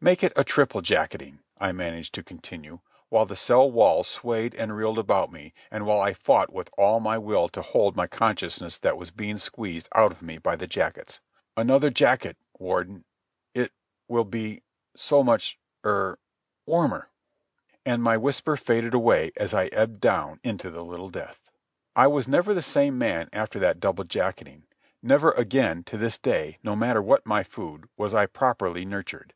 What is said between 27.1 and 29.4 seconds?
my food, was I properly nurtured.